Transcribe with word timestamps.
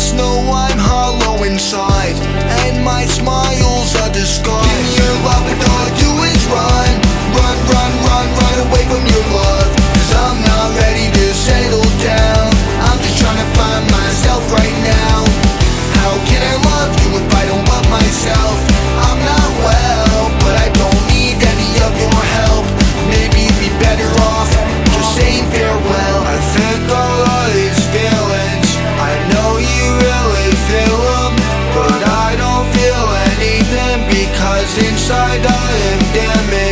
Just 0.00 0.16
know 0.16 0.50
I'm 0.50 0.78
hollow 0.78 1.44
inside 1.44 2.16
And 2.64 2.82
my 2.82 3.04
smiles 3.04 3.94
are 3.96 4.08
disguise. 4.10 4.64
Give 4.64 5.04
you 5.04 5.12
love, 5.28 5.44
and 5.44 5.60
all 5.60 5.88
you 6.00 6.24
is 6.24 6.46
run 6.46 6.99
Sehnstein 34.74 35.42
dahin, 35.42 35.98
der 36.14 36.36
mich 36.48 36.69